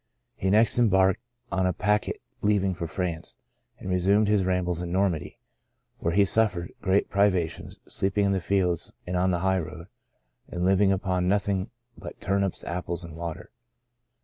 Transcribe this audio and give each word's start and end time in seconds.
He 0.35 0.49
next 0.49 0.79
embarked 0.79 1.19
on 1.51 1.67
a 1.67 1.73
packet 1.73 2.17
leaving 2.41 2.73
for 2.73 2.87
France, 2.87 3.35
and 3.77 3.87
re 3.87 3.97
sumed 3.99 4.25
his 4.27 4.45
rambles 4.45 4.81
in 4.81 4.91
Normandy, 4.91 5.37
where 5.99 6.15
he 6.15 6.25
suffered 6.25 6.71
great 6.81 7.07
privations, 7.07 7.79
sleeping 7.85 8.25
in 8.25 8.31
the 8.31 8.41
fields 8.41 8.93
and 9.05 9.15
on 9.15 9.29
the 9.29 9.41
high 9.45 9.59
road, 9.59 9.89
and 10.47 10.65
living 10.65 10.91
upon 10.91 11.27
nothing 11.27 11.69
but 11.95 12.19
turnips, 12.19 12.63
apples, 12.63 13.03
and 13.03 13.15
water. 13.15 13.51